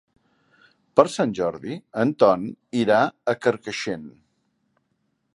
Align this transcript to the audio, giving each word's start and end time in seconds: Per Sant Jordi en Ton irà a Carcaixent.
Per 0.99 1.03
Sant 1.15 1.33
Jordi 1.39 1.75
en 2.03 2.13
Ton 2.23 2.47
irà 2.83 3.01
a 3.35 3.35
Carcaixent. 3.43 4.09